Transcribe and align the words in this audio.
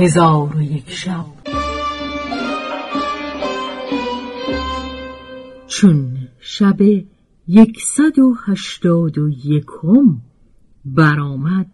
هزار 0.00 0.56
و 0.56 0.62
یک 0.62 0.90
شب. 0.90 1.24
چون 5.66 6.28
شب 6.40 6.80
یکصد 7.48 8.18
و 8.18 8.34
هشتاد 8.46 9.18
و 9.18 9.28
یکم 9.28 10.18
برآمد. 10.84 11.66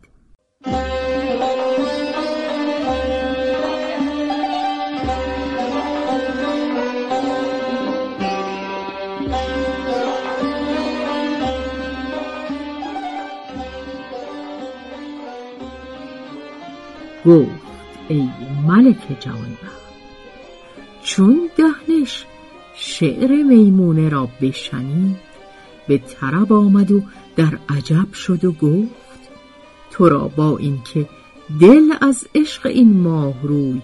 گفت 17.27 17.66
ای 18.09 18.29
ملک 18.67 19.21
جوانبخت 19.21 19.87
چون 21.03 21.51
دهنش 21.57 22.25
شعر 22.75 23.43
میمونه 23.43 24.09
را 24.09 24.29
بشنید 24.41 25.17
به 25.89 25.99
طرب 25.99 26.53
آمد 26.53 26.91
و 26.93 27.03
در 27.37 27.59
عجب 27.69 28.13
شد 28.13 28.45
و 28.45 28.53
گفت 28.53 29.31
تو 29.91 30.09
را 30.09 30.29
با 30.29 30.59
اینکه 30.59 31.09
دل 31.61 31.93
از 32.01 32.27
عشق 32.35 32.67
این 32.67 33.01
ماه 33.01 33.43
روی 33.43 33.83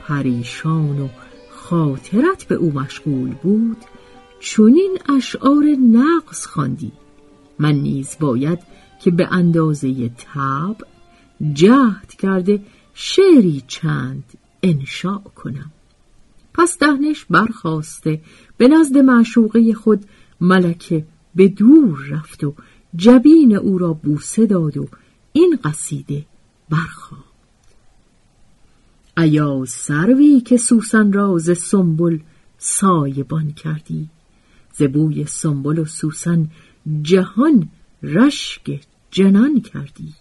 پریشان 0.00 1.00
و 1.00 1.08
خاطرت 1.50 2.44
به 2.44 2.54
او 2.54 2.72
مشغول 2.72 3.34
بود 3.42 3.76
چونین 4.40 4.98
اشعار 5.16 5.64
نقص 5.92 6.46
خواندی. 6.46 6.92
من 7.58 7.74
نیز 7.74 8.16
باید 8.20 8.58
که 9.00 9.10
به 9.10 9.28
اندازه 9.32 10.08
تب 10.08 10.76
جهد 11.52 12.14
کرده 12.18 12.60
شعری 12.94 13.62
چند 13.66 14.24
انشاء 14.62 15.18
کنم. 15.18 15.72
پس 16.54 16.78
دهنش 16.78 17.24
برخواسته 17.30 18.20
به 18.56 18.68
نزد 18.68 18.98
معشوقه 18.98 19.74
خود 19.74 20.04
ملکه 20.40 21.06
به 21.34 21.48
دور 21.48 22.06
رفت 22.10 22.44
و 22.44 22.54
جبین 22.96 23.56
او 23.56 23.78
را 23.78 23.92
بوسه 23.92 24.46
داد 24.46 24.76
و 24.76 24.88
این 25.32 25.58
قصیده 25.64 26.26
برخواند. 26.70 27.24
ایا 29.18 29.64
سروی 29.68 30.40
که 30.40 30.56
سوسن 30.56 31.12
را 31.12 31.38
ز 31.38 31.58
سنبل 31.58 32.18
سایبان 32.58 33.52
کردی؟ 33.52 34.08
ز 34.72 34.82
بوی 34.82 35.26
سنبل 35.26 35.78
و 35.78 35.84
سوسن 35.84 36.50
جهان 37.02 37.68
رشک 38.02 38.80
جنان 39.10 39.60
کردی؟ 39.60 40.14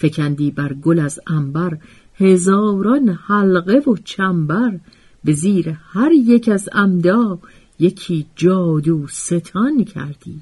فکندی 0.00 0.50
بر 0.50 0.72
گل 0.72 0.98
از 0.98 1.20
انبر 1.26 1.78
هزاران 2.14 3.08
حلقه 3.08 3.78
و 3.78 3.96
چنبر 4.04 4.80
به 5.24 5.32
زیر 5.32 5.68
هر 5.68 6.12
یک 6.12 6.48
از 6.48 6.68
عمدا 6.72 7.38
یکی 7.78 8.26
جادو 8.36 9.06
ستان 9.06 9.84
کردی. 9.84 10.40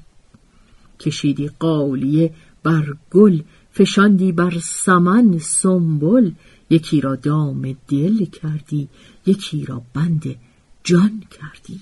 کشیدی 0.99 1.49
قالیه 1.59 2.33
بر 2.63 2.95
گل 3.11 3.41
فشاندی 3.71 4.31
بر 4.31 4.53
سمن 4.63 5.37
سنبل 5.37 6.31
یکی 6.69 7.01
را 7.01 7.15
دام 7.15 7.75
دل 7.87 8.25
کردی 8.25 8.87
یکی 9.25 9.65
را 9.65 9.81
بند 9.93 10.35
جان 10.83 11.23
کردی. 11.39 11.81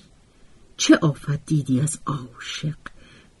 چه 0.76 0.98
آفت 1.02 1.46
دیدی 1.46 1.80
از 1.80 1.98
عاشق؟ 2.06 2.78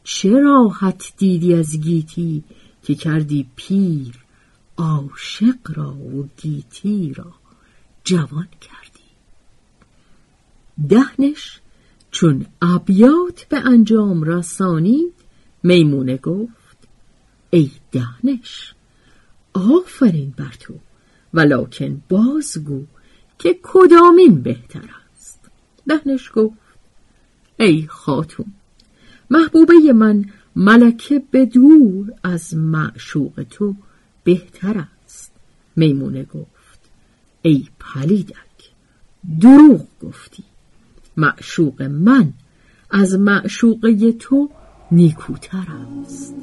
چه 0.04 0.30
راحت 0.30 1.12
دیدی 1.16 1.54
از 1.54 1.80
گیتی 1.80 2.44
که 2.82 2.94
کردی 2.94 3.46
پیر 3.56 4.14
عاشق 4.78 5.58
را 5.74 5.94
و 5.94 6.28
گیتی 6.36 7.14
را 7.14 7.32
جوان 8.04 8.48
کردی. 8.60 9.08
دهنش 10.88 11.60
چون 12.10 12.46
ابیات 12.62 13.44
به 13.48 13.58
انجام 13.58 14.22
رسانید 14.22 15.12
میمونه 15.62 16.16
گفت 16.16 16.78
ای 17.50 17.70
دهنش 17.92 18.74
آفرین 19.54 20.34
بر 20.36 20.54
تو 20.60 20.74
ولکن 21.34 22.02
بازگو 22.08 22.84
که 23.38 23.58
کدامین 23.62 24.42
بهتر 24.42 24.90
است. 25.14 25.40
دهنش 25.88 26.30
گفت 26.34 26.58
ای 27.56 27.86
خاتون 27.86 28.52
محبوبه 29.30 29.92
من 29.94 30.24
ملکه 30.56 31.22
به 31.30 31.46
دور 31.46 32.12
از 32.22 32.54
معشوق 32.54 33.46
تو. 33.50 33.74
بهتر 34.28 34.86
است. 35.04 35.32
میمونه 35.76 36.24
گفت 36.24 36.80
ای 37.42 37.66
پلیدک 37.80 38.70
دروغ 39.40 39.86
گفتی. 40.02 40.44
معشوق 41.16 41.82
من 41.82 42.32
از 42.90 43.14
معشوقه 43.14 44.12
تو 44.12 44.50
نیکوتر 44.90 45.66
است. 46.02 46.34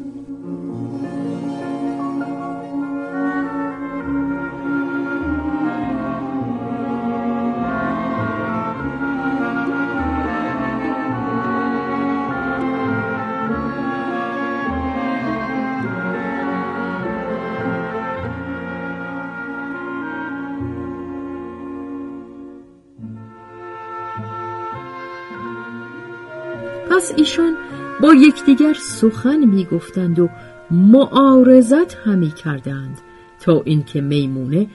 پس 26.95 27.13
ایشان 27.17 27.55
با 28.01 28.13
یکدیگر 28.13 28.73
سخن 28.73 29.45
می‌گفتند 29.45 30.19
و 30.19 30.29
معارضت 30.71 31.95
همی 31.95 32.31
کردند 32.31 33.01
تا 33.39 33.61
اینکه 33.65 34.01
میمونه 34.01 34.67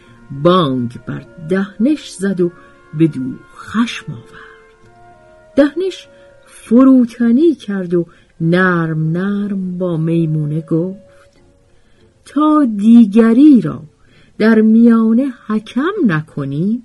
بانگ 0.42 0.98
بر 1.06 1.26
دهنش 1.48 2.10
زد 2.10 2.40
و 2.40 2.52
به 2.98 3.06
دو 3.06 3.20
خشم 3.56 4.12
آورد. 4.12 4.96
دهنش 5.56 6.08
فروتنی 6.46 7.54
کرد 7.54 7.94
و 7.94 8.06
نرم 8.40 9.10
نرم 9.10 9.78
با 9.78 9.96
میمونه 9.96 10.60
گفت 10.60 11.30
تا 12.24 12.66
دیگری 12.76 13.60
را 13.60 13.82
در 14.38 14.60
میانه 14.60 15.32
حکم 15.46 15.92
نکنی 16.06 16.82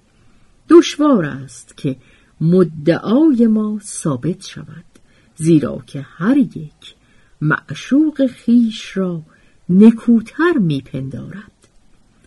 دشوار 0.69 1.25
است 1.25 1.77
که 1.77 1.95
مدعای 2.41 3.47
ما 3.47 3.79
ثابت 3.83 4.45
شود. 4.45 4.94
زیرا 5.35 5.83
که 5.87 6.01
هر 6.01 6.37
یک 6.37 6.95
معشوق 7.41 8.25
خیش 8.25 8.97
را 8.97 9.21
نکوتر 9.69 10.57
میپندارد. 10.57 11.51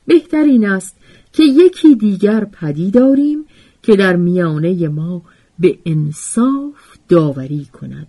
بهترین 0.06 0.69
است 0.69 0.96
که 1.32 1.42
یکی 1.42 1.94
دیگر 1.94 2.44
پدی 2.44 2.91
داریم 2.91 3.44
که 3.82 3.96
در 3.96 4.16
میانه 4.16 4.88
ما 4.88 5.22
به 5.58 5.78
انصاف 5.86 6.98
داوری 7.08 7.64
کند 7.64 8.06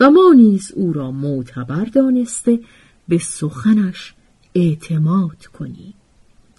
و 0.00 0.10
ما 0.10 0.32
نیز 0.36 0.72
او 0.72 0.92
را 0.92 1.10
معتبر 1.10 1.84
دانسته 1.84 2.60
به 3.08 3.18
سخنش 3.18 4.14
اعتماد 4.54 5.46
کنیم. 5.46 5.94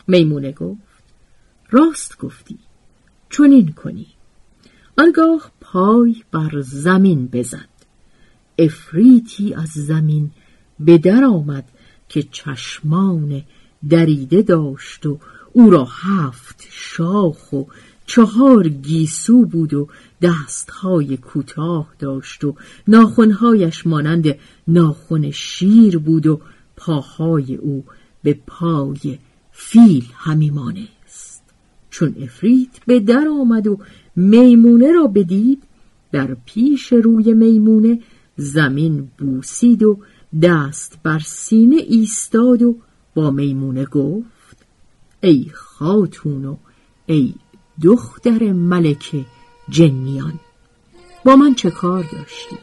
میمونه 0.07 0.51
گفت 0.51 1.03
راست 1.69 2.17
گفتی 2.17 2.57
چنین 3.29 3.71
کنی. 3.71 4.07
آنگاه 4.97 5.51
پای 5.61 6.23
بر 6.31 6.61
زمین 6.61 7.27
بزد 7.27 7.78
افریتی 8.59 9.53
از 9.53 9.69
زمین 9.69 10.31
به 10.79 10.97
در 10.97 11.23
آمد 11.23 11.65
که 12.09 12.23
چشمان 12.23 13.41
دریده 13.89 14.41
داشت 14.41 15.05
و 15.05 15.19
او 15.53 15.69
را 15.69 15.87
هفت 15.91 16.67
شاخ 16.69 17.53
و 17.53 17.63
چهار 18.05 18.69
گیسو 18.69 19.45
بود 19.45 19.73
و 19.73 19.87
دستهای 20.21 21.17
کوتاه 21.17 21.87
داشت 21.99 22.43
و 22.43 22.55
ناخونهایش 22.87 23.87
مانند 23.87 24.35
ناخون 24.67 25.31
شیر 25.31 25.97
بود 25.97 26.27
و 26.27 26.41
پاهای 26.77 27.55
او 27.55 27.83
به 28.23 28.39
پای 28.47 29.17
فیل 29.51 30.05
همی 30.15 30.49
مانست. 30.49 31.43
چون 31.89 32.15
افریت 32.21 32.79
به 32.85 32.99
در 32.99 33.27
آمد 33.41 33.67
و 33.67 33.79
میمونه 34.15 34.91
را 34.91 35.07
بدید 35.07 35.63
در 36.11 36.37
پیش 36.45 36.93
روی 36.93 37.33
میمونه 37.33 37.99
زمین 38.39 39.11
بوسید 39.17 39.83
و 39.83 39.99
دست 40.41 40.99
بر 41.03 41.19
سینه 41.19 41.75
ایستاد 41.75 42.61
و 42.61 42.75
با 43.15 43.31
میمونه 43.31 43.85
گفت 43.85 44.65
ای 45.21 45.45
خاتون 45.53 46.45
و 46.45 46.57
ای 47.05 47.33
دختر 47.83 48.53
ملک 48.53 49.25
جنیان 49.69 50.39
با 51.25 51.35
من 51.35 51.55
چه 51.55 51.71
کار 51.71 52.03
داشتی؟ 52.03 52.57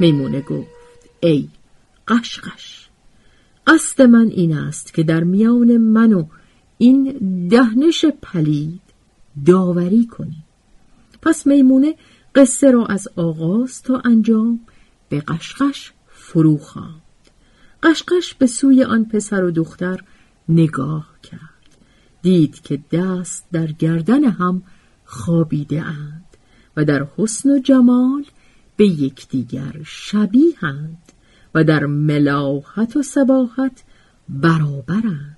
میمونه 0.00 0.40
گفت 0.40 0.70
ای 1.20 1.48
قشقش 2.08 2.88
قصد 3.66 4.02
من 4.02 4.26
این 4.26 4.56
است 4.56 4.94
که 4.94 5.02
در 5.02 5.24
میان 5.24 5.76
من 5.76 6.12
و 6.12 6.26
این 6.78 7.12
دهنش 7.50 8.04
پلید 8.04 8.80
داوری 9.46 10.06
کنی. 10.06 10.44
پس 11.22 11.46
میمونه 11.46 11.94
قصه 12.34 12.70
را 12.70 12.86
از 12.86 13.08
آغاز 13.16 13.82
تا 13.82 14.02
انجام 14.04 14.60
به 15.08 15.20
قشقش 15.20 15.92
فرو 16.08 16.58
خواند. 16.58 17.02
قشقش 17.82 18.34
به 18.34 18.46
سوی 18.46 18.84
آن 18.84 19.04
پسر 19.04 19.44
و 19.44 19.50
دختر 19.50 20.00
نگاه 20.48 21.08
کرد. 21.22 21.40
دید 22.22 22.60
که 22.60 22.80
دست 22.92 23.46
در 23.52 23.66
گردن 23.66 24.24
هم 24.24 24.62
خوابیده 25.04 25.82
اند 25.82 26.24
و 26.76 26.84
در 26.84 27.06
حسن 27.16 27.50
و 27.50 27.58
جمال 27.58 28.24
به 28.76 28.86
یکدیگر 28.86 29.72
شبیهند 29.84 30.98
و 31.54 31.64
در 31.64 31.86
ملاحت 31.86 32.96
و 32.96 33.02
سباحت 33.02 33.82
برابرند. 34.28 35.36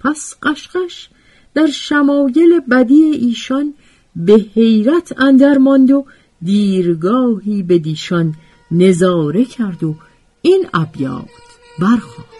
پس 0.00 0.34
قشقش 0.42 1.08
در 1.54 1.66
شمایل 1.66 2.60
بدی 2.70 3.02
ایشان 3.02 3.74
به 4.16 4.34
حیرت 4.54 5.20
اندر 5.20 5.58
ماند 5.58 5.90
و 5.90 6.06
دیرگاهی 6.42 7.62
به 7.62 7.78
دیشان 7.78 8.34
نظاره 8.70 9.44
کرد 9.44 9.84
و 9.84 9.94
این 10.42 10.66
ابیات 10.74 11.28
برخواست 11.78 12.37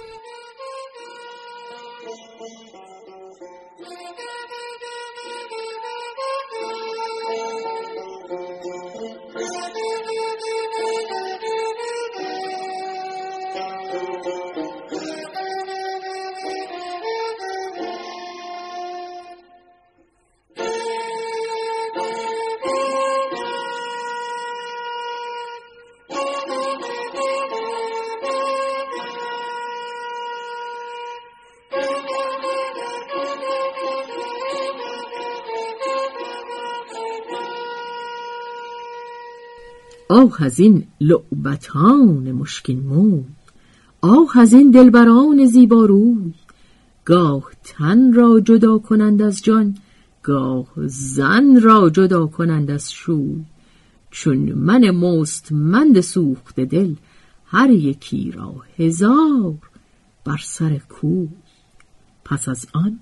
آه 40.09 40.43
از 40.43 40.61
این 40.61 40.85
لعبتان 41.01 42.33
مشکین 42.33 42.81
موی 42.81 43.25
آه 44.01 44.39
از 44.39 44.53
این 44.53 44.71
دلبران 44.71 45.47
زیباروی 45.47 46.35
گاه 47.05 47.45
تن 47.65 48.13
را 48.13 48.41
جدا 48.41 48.79
کنند 48.79 49.23
از 49.23 49.43
جان 49.43 49.77
گاه 50.23 50.67
زن 50.87 51.61
را 51.61 51.91
جدا 51.91 52.27
کنند 52.27 52.71
از 52.71 52.93
شوی. 52.93 53.45
چون 54.11 54.53
من 54.53 54.91
مستمند 54.91 56.01
سوخت 56.01 56.61
دل 56.61 56.95
هر 57.47 57.71
یکی 57.71 58.31
را 58.31 58.55
هزار 58.79 59.59
بر 60.25 60.41
سر 60.43 60.79
کوی. 60.79 61.29
پس 62.25 62.49
از 62.49 62.67
آن 62.75 62.99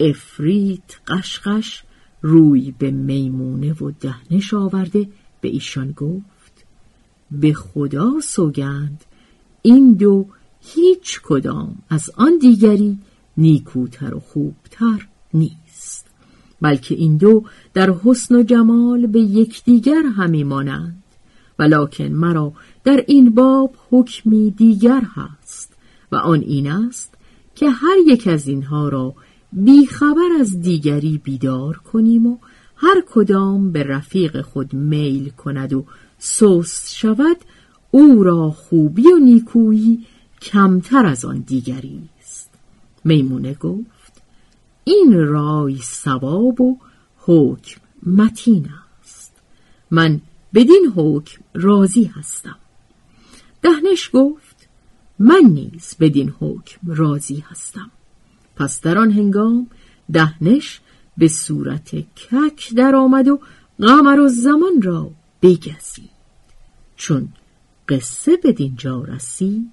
افریت 0.00 1.00
قشقش 1.06 1.84
روی 2.22 2.74
به 2.78 2.90
میمونه 2.90 3.72
و 3.72 3.90
دهنش 4.00 4.54
آورده 4.54 5.08
به 5.44 5.50
ایشان 5.50 5.92
گفت 5.92 6.64
به 7.30 7.52
خدا 7.52 8.12
سوگند 8.22 9.04
این 9.62 9.92
دو 9.92 10.26
هیچ 10.60 11.20
کدام 11.24 11.76
از 11.90 12.10
آن 12.16 12.38
دیگری 12.38 12.98
نیکوتر 13.36 14.14
و 14.14 14.20
خوبتر 14.20 15.06
نیست 15.34 16.06
بلکه 16.60 16.94
این 16.94 17.16
دو 17.16 17.44
در 17.74 17.94
حسن 18.04 18.34
و 18.34 18.42
جمال 18.42 19.06
به 19.06 19.20
یکدیگر 19.20 20.02
همی 20.16 20.44
مانند 20.44 21.02
ولکن 21.58 22.04
مرا 22.04 22.52
در 22.84 23.04
این 23.06 23.30
باب 23.30 23.76
حکمی 23.90 24.50
دیگر 24.50 25.02
هست 25.14 25.72
و 26.12 26.16
آن 26.16 26.40
این 26.40 26.70
است 26.70 27.14
که 27.54 27.70
هر 27.70 27.96
یک 28.06 28.26
از 28.26 28.48
اینها 28.48 28.88
را 28.88 29.14
بیخبر 29.52 30.28
از 30.40 30.60
دیگری 30.60 31.20
بیدار 31.24 31.76
کنیم 31.76 32.26
و 32.26 32.38
هر 32.84 33.04
کدام 33.10 33.72
به 33.72 33.82
رفیق 33.82 34.40
خود 34.40 34.74
میل 34.74 35.30
کند 35.30 35.72
و 35.72 35.84
سست 36.18 36.94
شود 36.94 37.36
او 37.90 38.22
را 38.22 38.50
خوبی 38.50 39.06
و 39.12 39.18
نیکویی 39.18 40.06
کمتر 40.42 41.06
از 41.06 41.24
آن 41.24 41.38
دیگری 41.38 42.08
است. 42.20 42.50
میمونه 43.04 43.54
گفت 43.54 44.22
این 44.84 45.26
رای 45.26 45.76
سواب 45.76 46.60
و 46.60 46.78
حکم 47.18 47.80
متین 48.06 48.68
است. 49.02 49.32
من 49.90 50.20
بدین 50.54 50.92
حکم 50.96 51.42
راضی 51.54 52.04
هستم. 52.04 52.56
دهنش 53.62 54.10
گفت 54.12 54.68
من 55.18 55.42
نیز 55.44 55.94
بدین 56.00 56.34
حکم 56.40 56.80
راضی 56.86 57.44
هستم. 57.50 57.90
پس 58.56 58.80
در 58.80 58.98
آن 58.98 59.10
هنگام 59.10 59.66
دهنش 60.12 60.80
به 61.18 61.28
صورت 61.28 61.94
کک 61.94 62.74
در 62.76 62.94
آمد 62.94 63.28
و 63.28 63.40
قمر 63.78 64.20
و 64.20 64.28
زمان 64.28 64.82
را 64.82 65.10
بگزید. 65.42 66.10
چون 66.96 67.28
قصه 67.88 68.36
به 68.36 68.52
دینجا 68.52 69.04
رسید 69.04 69.70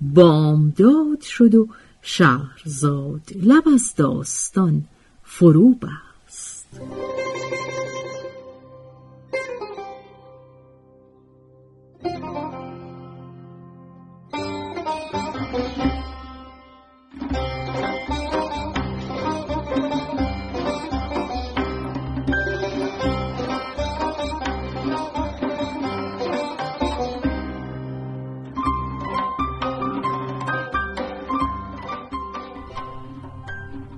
بامداد 0.00 1.20
شد 1.20 1.54
و 1.54 1.68
شهرزاد 2.02 3.22
لب 3.42 3.68
از 3.74 3.94
داستان 3.96 4.84
فرو 5.24 5.74
بست. 5.74 6.66